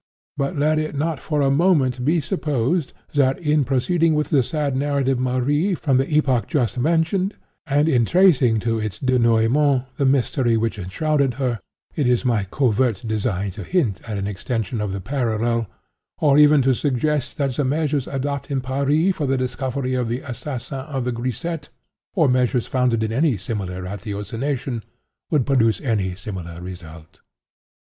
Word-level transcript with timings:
But 0.35 0.57
let 0.57 0.79
it 0.79 0.95
not 0.95 1.19
for 1.19 1.43
a 1.43 1.51
moment 1.51 2.03
be 2.03 2.19
supposed 2.21 2.91
that, 3.13 3.37
in 3.37 3.63
proceeding 3.63 4.15
with 4.15 4.31
the 4.31 4.41
sad 4.41 4.75
narrative 4.75 5.17
of 5.19 5.23
Marie 5.23 5.75
from 5.75 5.97
the 5.97 6.11
epoch 6.11 6.47
just 6.47 6.79
mentioned, 6.79 7.35
and 7.67 7.87
in 7.87 8.05
tracing 8.05 8.59
to 8.61 8.79
its 8.79 8.97
dénouement 8.97 9.85
the 9.97 10.05
mystery 10.07 10.57
which 10.57 10.79
enshrouded 10.79 11.35
her, 11.35 11.59
it 11.95 12.07
is 12.07 12.25
my 12.25 12.45
covert 12.45 13.03
design 13.05 13.51
to 13.51 13.63
hint 13.63 14.01
at 14.09 14.17
an 14.17 14.25
extension 14.25 14.81
of 14.81 14.91
the 14.91 15.01
parallel, 15.01 15.67
or 16.17 16.35
even 16.35 16.63
to 16.63 16.73
suggest 16.73 17.37
that 17.37 17.53
the 17.53 17.63
measures 17.63 18.07
adopted 18.07 18.51
in 18.53 18.61
Paris 18.61 19.15
for 19.15 19.27
the 19.27 19.37
discovery 19.37 19.93
of 19.93 20.07
the 20.07 20.21
assassin 20.21 20.79
of 20.79 21.05
a 21.05 21.11
grisette, 21.11 21.69
or 22.15 22.27
measures 22.27 22.65
founded 22.65 23.03
in 23.03 23.11
any 23.13 23.37
similar 23.37 23.83
ratiocination, 23.83 24.81
would 25.29 25.45
produce 25.45 25.79
any 25.81 26.15
similar 26.15 26.59
result. 26.59 27.19